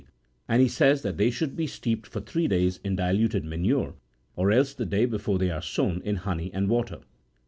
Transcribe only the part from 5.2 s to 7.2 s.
they are sown in honey and water.